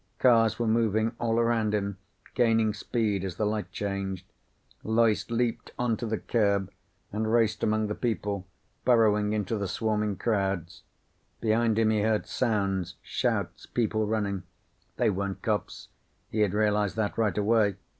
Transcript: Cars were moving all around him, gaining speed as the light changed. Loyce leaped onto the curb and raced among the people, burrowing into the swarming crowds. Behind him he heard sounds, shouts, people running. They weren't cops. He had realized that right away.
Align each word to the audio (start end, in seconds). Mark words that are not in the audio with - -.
Cars 0.17 0.57
were 0.57 0.65
moving 0.65 1.11
all 1.19 1.37
around 1.37 1.75
him, 1.75 1.99
gaining 2.33 2.73
speed 2.73 3.23
as 3.23 3.35
the 3.35 3.45
light 3.45 3.71
changed. 3.71 4.25
Loyce 4.83 5.29
leaped 5.29 5.73
onto 5.77 6.07
the 6.07 6.17
curb 6.17 6.71
and 7.13 7.31
raced 7.31 7.61
among 7.61 7.85
the 7.85 7.93
people, 7.93 8.47
burrowing 8.83 9.31
into 9.31 9.59
the 9.59 9.67
swarming 9.67 10.15
crowds. 10.15 10.81
Behind 11.39 11.77
him 11.77 11.91
he 11.91 12.01
heard 12.01 12.25
sounds, 12.25 12.95
shouts, 13.03 13.67
people 13.67 14.07
running. 14.07 14.41
They 14.97 15.11
weren't 15.11 15.43
cops. 15.43 15.89
He 16.31 16.39
had 16.39 16.55
realized 16.55 16.95
that 16.95 17.15
right 17.15 17.37
away. 17.37 17.75